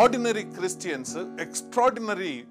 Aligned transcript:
Ordinary 0.00 0.42
Christians 0.42 1.16
extraordinary 1.16 2.44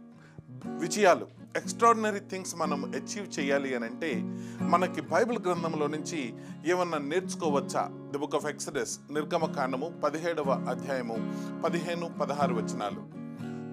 విజయాలు 0.66 1.28
extraordinary 1.58 2.20
things 2.20 2.56
మనం 2.56 2.86
achieve 2.86 3.40
చేయాలి 3.40 3.76
అని 3.76 3.86
అంటే 3.86 4.22
మనకి 4.62 5.02
బైబిల్ 5.02 5.40
గ్రంథంలో 5.40 5.88
నుంచి 5.88 6.34
ఏమన్నా 6.68 6.98
నేర్చుకోవచ్చా? 6.98 7.90
ది 8.12 8.18
బుక్ 8.18 8.36
ఆఫ్ 8.36 8.46
ఎక్సడెస్ 8.46 9.00
నిర్గమకాండము 9.12 10.02
పదిహేడవ 10.04 10.66
అధ్యాయము 10.70 11.18
పదిహేను 11.64 12.10
పదహారు 12.22 12.56
వచనాలు. 12.56 13.24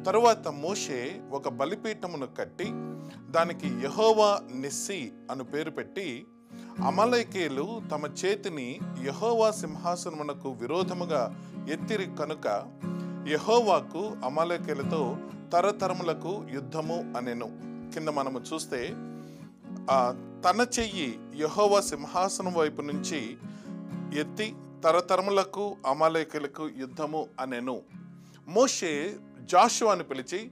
తరువాత 0.05 0.49
మోషే 0.49 1.21
ఒక 1.31 1.49
బలిపీఠమును 1.49 2.27
కట్టి 2.27 2.69
దానికి 3.31 3.69
యహోవా 3.69 4.41
నిస్సి 4.55 5.13
అను 5.31 5.45
పేరు 5.45 5.71
పెట్టి 5.71 6.27
అమలైకేలు 6.87 7.81
తమ 7.93 8.07
చేతిని 8.25 8.79
యహోవా 9.05 9.51
సింహాసనమునకు 9.51 10.51
విరోధముగా 10.51 11.37
ఎత్తిరి 11.73 12.07
కనుక 12.19 12.80
యహోవాకు 13.29 14.17
అమలైకేలతో 14.25 15.17
తరతరములకు 15.53 16.47
యుద్ధము 16.53 17.15
అనెను. 17.17 17.49
కింద 17.95 18.09
మనము 18.09 18.41
చూస్తే 18.41 18.95
ఆ 19.91 20.15
తన 20.45 20.67
చెయ్యి 20.79 21.21
యహోవా 21.37 21.81
సింహాసనం 21.81 22.55
వైపు 22.55 22.83
నుంచి 22.83 23.37
ఎత్తి 24.21 24.55
తరతరములకు 24.85 25.77
అమాలేకులకు 25.87 26.69
యుద్ధము 26.79 27.27
అనెను. 27.41 27.83
మోషే 28.49 29.17
జాషువాని 29.41 30.03
పిలిచి 30.03 30.51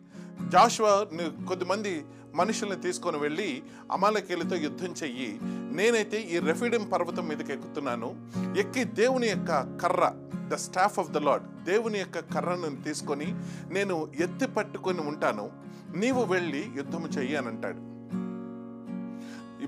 జాషువా 0.48 1.06
కొద్దిమంది 1.48 2.04
మనుషుల్ని 2.34 2.76
తీసుకొని 2.76 3.16
వెళ్ళి 3.16 3.62
అమాలకేలతో 3.92 4.56
యుద్ధం 4.56 4.94
చెయ్యి. 5.02 5.38
నేనైతే 5.74 6.20
ఈ 6.20 6.38
రెఫిడిం 6.38 6.88
పర్వతం 6.88 7.28
మీదకి 7.28 7.52
ఎక్కుతున్నాను. 7.52 8.30
ఎక్కి 8.58 8.84
దేవుని 8.84 9.28
యొక్క 9.28 9.78
కర్ర 9.82 10.12
the 10.48 10.54
staff 10.54 10.98
of 10.98 11.10
the 11.10 11.16
lord 11.16 11.64
దేవుని 11.64 11.98
యొక్క 11.98 12.18
కర్రను 12.18 12.82
తీసుకొని 12.82 13.34
నేను 13.70 14.08
ఎత్తి 14.20 14.46
పట్టుకొని 14.46 15.00
ఉంటాను. 15.00 15.50
నీవు 15.96 16.24
వెళ్ళి 16.24 16.66
యుద్ధము 16.76 17.06
చెయ్యి 17.06 17.36
అని 17.36 17.46
అంటాడు. 17.46 17.98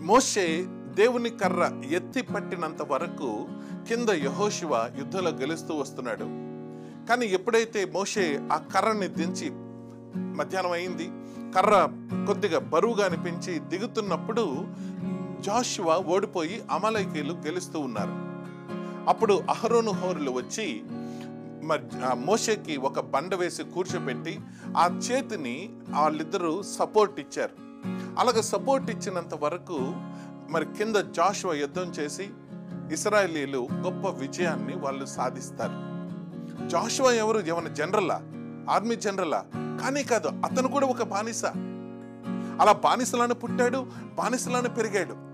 మోషే 0.05 0.67
దేవుని 0.95 1.31
కర్ర 1.31 1.83
ఎత్తి 1.91 2.23
పట్టినంత 2.23 2.83
వరకు 2.83 3.49
కింద 3.89 4.09
యహోశివ 4.09 4.71
యుద్ధంలో 4.99 5.31
గెలుస్తూ 5.31 5.75
వస్తున్నాడు. 5.75 6.25
కానీ 7.07 7.27
ఎప్పుడైతే 7.27 7.85
మోషే 7.85 8.41
ఆ 8.53 8.57
కర్రని 8.57 9.09
దించి 9.09 9.51
మధ్యాహ్నం 10.17 10.73
అయింది 10.73 11.11
కర్ర 11.55 11.89
కొద్దిగా 12.27 12.59
బరువుగా 12.59 13.05
అనిపించి 13.07 13.59
దిగుతున్నప్పుడు 13.59 14.67
జాషువా 15.41 15.97
ఓడిపోయి 15.97 16.63
అమలైకీలు 16.71 17.33
గెలుస్తూ 17.33 17.81
ఉన్నారు. 17.81 18.30
అప్పుడు 19.09 19.43
అహరోను 19.51 19.91
హోరులు 19.91 20.31
వచ్చి 20.31 20.85
మరి 21.63 21.81
ఆ 22.05 22.15
ఒక 22.81 23.01
బండ 23.01 23.35
వేసి 23.35 23.63
కూర్చోబెట్టి 23.63 24.41
ఆ 24.77 24.87
చేతిని 24.87 25.71
వాళ్ళిద్దరూ 25.89 26.63
సపోర్ట్ 26.63 27.21
ఇచ్చారు. 27.21 27.53
అలాగే 28.19 28.43
సపోర్ట్ 28.43 28.91
ఇచ్చినంత 28.91 29.35
వరకు 29.35 29.79
మరి 30.51 30.65
కింద 30.65 30.97
జాషువా 30.97 31.55
యుద్ధం 31.55 31.83
చేసి 31.83 32.31
ఇస్రాయేలీలు 32.93 33.69
గొప్ప 33.73 34.09
విజయాన్ని 34.09 34.77
వాళ్ళు 34.77 35.05
సాధిస్తారు. 35.05 35.91
జాషువా 36.69 37.13
ఎవరు? 37.13 37.39
ఏమైనా 37.39 37.69
జనరలా? 37.69 38.15
ఆర్మీ 38.71 38.97
జనరలా? 38.97 39.45
కానీ 39.55 40.03
కాదు 40.03 40.29
అతను 40.29 40.69
కూడా 40.69 40.87
ఒక 40.87 41.03
బానిస. 41.03 41.45
అలా 42.61 42.73
బానిసలానే 42.73 43.35
పుట్టాడు 43.35 43.87
బానిసలానే 44.15 44.69
పెరిగాడు. 44.69 45.30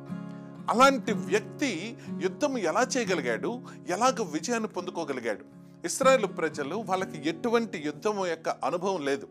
అలాంటి 0.71 1.13
వ్యక్తి 1.13 1.99
యుద్ధం 2.23 2.59
ఎలా 2.59 2.87
చేయగలిగాడు? 2.97 3.63
ఎలాగ 3.89 4.17
విజయాన్ని 4.23 4.69
పొందుకోగలిగాడు? 4.69 5.45
ఇస్రాయేల్ 5.85 6.27
ప్రజలు 6.27 6.77
వాళ్ళకి 6.77 7.29
ఎటువంటి 7.29 7.83
యుద్ధం 7.87 8.27
యొక్క 8.27 8.49
అనుభవం 8.49 9.05
లేదు. 9.05 9.29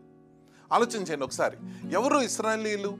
ఆలోచించండి 0.72 1.24
ఒకసారి. 1.24 1.56
ఎవరు 1.92 2.18
ఇస్రాయేలీలు? 2.18 2.98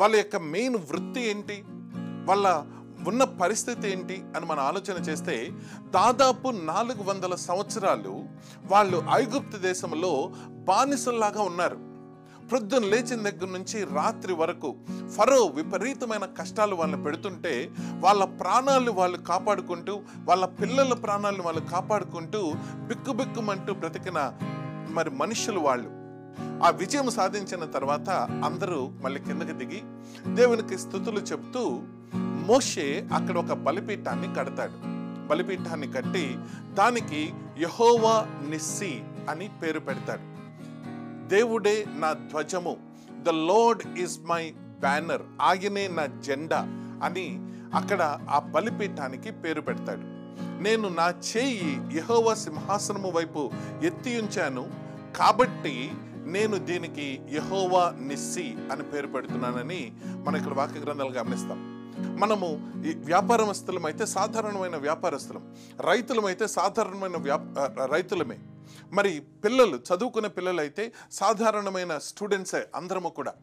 వాళ్ళ 0.00 0.16
యొక్క 0.16 0.36
మెయిన్ 0.36 0.76
వృత్తి 0.76 1.20
ఏంటి? 1.20 1.64
వాళ్ళ 2.24 2.64
ఉన్న 3.08 3.24
పరిస్థితి 3.24 3.90
ఏంటి 3.90 4.22
అని 4.36 4.46
మనం 4.46 4.60
ఆలోచన 4.60 5.02
చేస్తే 5.02 5.50
దాదాపు 5.90 6.48
నాలుగు 6.48 7.02
వందల 7.02 7.34
సంవత్సరాలు 7.34 8.24
వాళ్ళు 8.64 9.04
ఐగుప్తు 9.12 9.58
దేశంలో 9.58 10.32
బానిసల్లాగా 10.48 11.42
ఉన్నారు. 11.42 11.95
ప్రొద్దున 12.50 12.84
లేచిన 12.84 13.22
దగ్గర 13.22 13.46
నుంచి 13.46 13.84
రాత్రి 13.84 14.32
వరకు 14.32 14.74
ఫరో 15.16 15.46
విపరీతమైన 15.46 16.24
కష్టాలు 16.24 16.74
వాళ్ళని 16.74 17.04
పెడుతుంటే 17.04 17.70
వాళ్ళ 18.00 18.24
ప్రాణాలు 18.24 18.90
వాళ్ళు 18.90 19.18
కాపాడుకుంటూ 19.18 20.00
వాళ్ళ 20.24 20.46
పిల్లల 20.46 20.92
ప్రాణాలను 20.94 21.42
వాళ్ళు 21.42 21.60
కాపాడుకుంటూ 21.60 22.52
బిక్కుబిక్కుమంటూ 22.74 23.74
బ్రతికిన 23.74 24.32
మరి 24.90 25.10
మనుషులు 25.10 25.60
వాళ్ళు. 25.60 25.88
ఆ 26.64 26.70
విజయం 26.70 27.10
సాధించిన 27.10 27.64
తర్వాత 27.64 28.10
అందరూ 28.44 28.92
మళ్ళీ 29.00 29.20
కిందకి 29.20 29.52
దిగి 29.52 29.82
దేవునికి 30.34 30.78
స్థుతులు 30.78 31.20
చెప్తూ 31.20 31.80
మోషే 32.46 33.08
అక్కడ 33.14 33.36
ఒక 33.36 33.52
బలిపీఠాన్ని 33.52 34.34
కడతాడు. 34.34 34.72
బలిపీఠాన్ని 35.26 35.92
కట్టి 35.92 36.38
దానికి 36.74 37.34
యహోవా 37.58 38.26
నిస్సి 38.48 39.00
అని 39.30 39.50
పేరు 39.62 39.80
పెడతాడు. 39.80 40.35
దేవుడే 41.26 41.86
నా 41.88 42.12
ధ్వజము. 42.12 42.76
The 43.22 43.28
lord 43.28 43.98
is 43.98 44.18
my 44.26 44.54
banner 44.80 45.22
ఆయనే 45.40 45.88
నా 45.88 46.06
జెండా 46.06 46.60
అని 47.04 47.26
అక్కడ 47.74 48.20
ఆ 48.30 48.38
బలిపీఠానికి 48.38 49.30
పేరు 49.30 49.60
పెడతాడు. 49.60 50.04
నేను 50.62 50.88
నా 50.88 51.08
చేయి 51.08 51.72
యహోవ 51.98 52.34
సింహాసనము 52.34 53.10
వైపు 53.10 53.50
ఎత్తి 53.82 54.20
ఉంచాను 54.20 54.64
కాబట్టి 55.16 55.92
నేను 56.26 56.58
దీనికి 56.58 57.20
యహోవా 57.30 57.94
నిస్సి 58.00 58.56
అని 58.72 58.82
పేరు 58.82 59.06
పెడుతున్నానని 59.06 59.92
మన 60.16 60.36
ఇక్కడ 60.36 60.54
వాక్య 60.54 60.80
గ్రంథాలు 60.80 61.10
గమనిస్తాం. 61.10 61.60
మనము 62.20 62.48
ఈ 62.86 62.94
వ్యాపారస్తులం 63.04 63.86
అయితే 63.86 64.06
సాధారణమైన 64.06 64.76
వ్యాపారస్తులం. 64.76 65.54
రైతులమైతే 65.80 66.46
సాధారణమైన 66.46 67.16
వ్యా 67.16 67.38
రైతులమే. 67.92 68.38
మరి 68.92 69.20
పిల్లలు 69.44 69.76
చదువుకునే 69.76 70.28
పిల్లలు 70.28 70.60
అయితే 70.60 70.92
సాధారణమైన 71.12 71.98
స్టూడెంట్సే 71.98 72.66
అందరము 72.74 73.08
కూడా. 73.08 73.34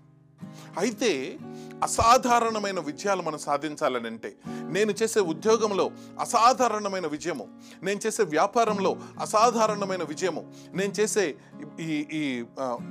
అయితే 0.77 1.39
అసాధారణమైన 1.83 2.79
విజయాలు 2.79 3.21
మనం 3.21 3.39
సాధించాలని 3.39 4.07
అంటే 4.07 4.35
నేను 4.69 4.91
చేసే 4.91 5.19
ఉద్యోగంలో 5.19 5.91
అసాధారణమైన 6.19 7.07
విజయము 7.07 7.47
నేను 7.83 7.99
చేసే 8.05 8.23
వ్యాపారంలో 8.23 8.97
అసాధారణమైన 9.21 10.03
విజయము 10.03 10.51
నేను 10.73 10.93
చేసే 10.99 11.35
ఈ 11.79 12.05
ఈ 12.13 12.45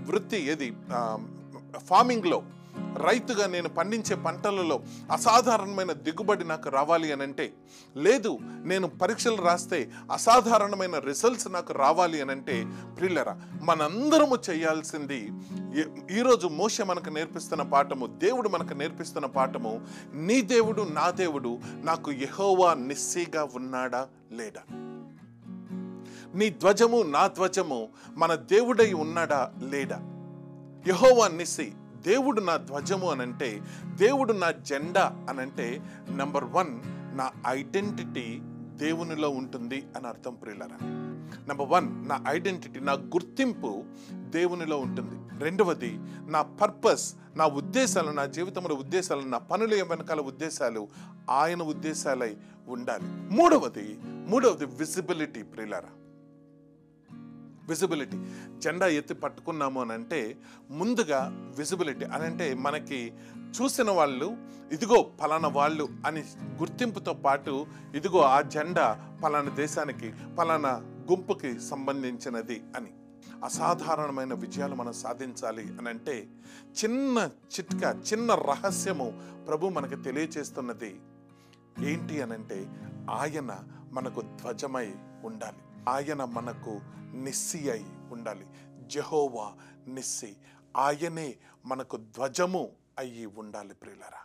వృత్తి 0.09 0.37
ఏది? 0.37 0.73
ఫార్మింగ్లో 1.79 2.39
రైతుగా 3.03 3.47
నేను 3.49 3.69
పండించే 3.75 4.17
పంటలలో 4.25 4.77
అసాధారణమైన 5.13 5.93
దిగుబడి 6.05 6.45
నాకు 6.47 6.69
రావాలి 6.71 7.09
అని 7.13 7.23
అంటే 7.23 7.47
లేదు 7.97 8.33
నేను 8.65 8.87
పరీక్షలు 9.01 9.41
రాస్తే 9.43 9.81
అసాధారణమైన 10.17 10.99
రిజల్ట్స్ 11.07 11.49
నాకు 11.51 11.73
రావాలి 11.79 12.21
అని 12.21 12.33
అంటే 12.33 12.57
ప్రిల్లరా 12.97 13.35
మనందరము 13.63 14.37
చేయాల్సింది 14.49 15.21
ఈ- 15.77 15.89
ఈరోజు 16.13 16.47
మోష 16.57 16.81
మనకు 16.89 17.11
నేర్పిస్తున్న 17.11 17.63
పాఠము 17.71 18.07
దేవుడు 18.21 18.49
మనకు 18.49 18.75
నేర్పిస్తున్న 18.75 19.27
పాఠము 19.35 19.75
నీ 20.23 20.41
దేవుడు 20.51 20.83
నా 20.93 21.11
దేవుడు 21.17 21.53
నాకు 21.83 22.11
యహోవా 22.23 22.75
నిస్సీగా 22.85 23.45
ఉన్నాడా 23.55 24.03
లేడా 24.33 24.65
నీ 26.35 26.51
ధ్వజము 26.57 26.99
నా 27.11 27.27
ధ్వజము 27.29 27.79
మన 28.17 28.35
దేవుడై 28.51 28.93
ఉన్నాడా 29.01 29.41
లేడా 29.71 29.99
యహోవా 30.85 31.29
నిస్సీ 31.35 31.67
దేవుడు 32.03 32.41
నా 32.41 32.57
ధ్వజము 32.57 33.11
అనంటే 33.11 33.63
దేవుడు 33.85 34.33
నా 34.33 34.51
జెండా 34.51 35.27
అనంటే 35.29 35.83
నంబర్ 36.17 36.45
వన్ 36.45 36.81
నా 37.17 37.31
ఐడెంటిటీ 37.49 38.39
దేవునిలో 38.77 39.31
ఉంటుంది 39.31 39.85
అని 39.97 40.07
అర్థం 40.07 40.35
ప్రియులరా. 40.35 40.87
నెంబర్ 41.49 41.69
వన్ 41.69 42.09
నా 42.09 42.25
ఐడెంటిటీ 42.29 42.81
నా 42.81 42.93
గుర్తింపు 42.93 43.85
దేవునిలో 44.13 44.79
ఉంటుంది. 44.79 45.45
రెండవది 45.45 45.99
నా 46.29 46.43
పర్పస్ 46.43 47.15
నా 47.37 47.47
ఉద్దేశాలు 47.47 48.11
నా 48.11 48.27
జీవితంలో 48.27 48.75
ఉద్దేశాలు 48.75 49.21
నా 49.21 49.39
పనుల 49.39 49.83
వెనకాల 49.83 50.21
ఉద్దేశాలు 50.21 50.89
ఆయన 51.31 51.63
ఉద్దేశాలై 51.63 52.37
ఉండాలి. 52.69 53.37
మూడవది 53.37 53.99
మూడవది 54.05 54.65
విజిబిలిటీ 54.65 55.43
ప్రియులరా. 55.43 55.89
విజిబిలిటీ 57.73 58.17
జెండా 58.59 58.87
ఎత్తి 58.87 59.15
పట్టుకున్నాము 59.15 59.81
అని 59.81 59.93
అంటే 59.93 60.21
ముందుగా 60.71 61.21
విజిబిలిటీ 61.59 62.05
అని 62.05 62.25
అంటే 62.25 62.55
మనకి 62.55 63.01
చూసిన 63.57 63.91
వాళ్ళు 63.91 64.29
ఇదిగో 64.73 64.99
పలానా 65.21 65.49
వాళ్ళు 65.49 65.89
అని 66.07 66.23
గుర్తింపుతో 66.61 67.15
పాటు 67.15 67.55
ఇదిగో 67.95 68.21
ఆ 68.21 68.41
జెండా 68.41 68.87
పలానా 69.25 69.51
దేశానికి 69.55 70.13
పలానా 70.39 70.73
గుంపుకి 71.11 71.51
సంబంధించినది 71.61 72.63
అని. 72.77 72.93
అసాధారణమైన 73.45 74.35
విజయాలు 74.35 74.75
మనం 74.75 74.93
సాధించాలి 74.93 75.65
అని 75.79 75.89
అంటే 75.89 76.17
చిన్న 76.85 77.31
చిట్కా 77.55 77.91
చిన్న 78.13 78.35
రహస్యము 78.35 79.09
ప్రభు 79.49 79.69
మనకు 79.69 79.97
తెలియచేస్తున్నది. 80.03 80.93
ఏంటి 81.81 82.23
అనంటే 82.23 82.59
ఆయన 83.11 83.53
మనకు 83.93 84.21
ధ్వజమై 84.21 84.89
ఉండాలి. 85.25 85.63
ఆయన 85.89 86.25
మనకు 86.25 86.81
నిస్సి 87.15 87.71
అయి 87.71 87.87
ఉండాలి. 88.13 88.47
Jehovah 88.87 89.55
Nissi. 89.89 90.37
ఆయనే 90.77 91.37
మనకు 91.65 91.97
ధ్వజము 91.97 92.73
అయ్యి 92.99 93.27
ఉండాలి 93.27 93.75
ప్రియులరా. 93.75 94.19